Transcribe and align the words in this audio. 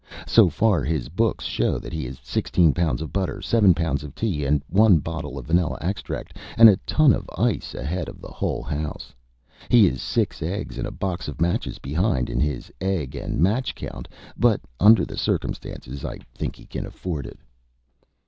So 0.25 0.49
far 0.49 0.81
his 0.83 1.09
books 1.09 1.45
show 1.45 1.77
that 1.77 1.93
he 1.93 2.07
is 2.07 2.17
sixteen 2.23 2.73
pounds 2.73 3.03
of 3.03 3.13
butter, 3.13 3.39
seven 3.39 3.75
pounds 3.75 4.03
of 4.03 4.15
tea, 4.15 4.43
one 4.67 4.97
bottle 4.97 5.37
of 5.37 5.45
vanilla 5.45 5.77
extract, 5.79 6.37
and 6.57 6.67
a 6.69 6.77
ton 6.87 7.13
of 7.13 7.29
ice 7.37 7.75
ahead 7.75 8.09
of 8.09 8.19
the 8.19 8.29
whole 8.31 8.63
house. 8.63 9.13
He 9.69 9.85
is 9.85 10.01
six 10.01 10.41
eggs 10.41 10.79
and 10.79 10.87
a 10.87 10.91
box 10.91 11.27
of 11.27 11.39
matches 11.39 11.77
behind 11.77 12.31
in 12.31 12.39
his 12.39 12.71
egg 12.81 13.13
and 13.15 13.39
match 13.39 13.73
account, 13.73 14.07
but 14.35 14.59
under 14.79 15.05
the 15.05 15.17
circumstances 15.17 16.03
I 16.03 16.17
think 16.33 16.55
he 16.55 16.65
can 16.65 16.87
afford 16.87 17.27
it." 17.27 17.37